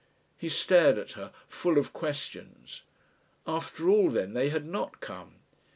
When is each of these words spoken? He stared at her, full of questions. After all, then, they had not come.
He 0.35 0.49
stared 0.49 0.97
at 0.97 1.11
her, 1.11 1.31
full 1.47 1.77
of 1.77 1.93
questions. 1.93 2.81
After 3.45 3.87
all, 3.87 4.09
then, 4.09 4.33
they 4.33 4.49
had 4.49 4.65
not 4.65 4.99
come. 4.99 5.35